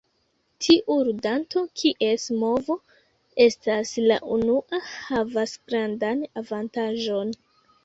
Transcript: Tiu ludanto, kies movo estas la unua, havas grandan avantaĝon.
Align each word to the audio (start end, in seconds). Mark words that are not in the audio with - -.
Tiu 0.67 0.95
ludanto, 1.09 1.61
kies 1.81 2.25
movo 2.45 2.79
estas 3.47 3.93
la 4.07 4.19
unua, 4.39 4.83
havas 4.89 5.57
grandan 5.71 6.27
avantaĝon. 6.45 7.39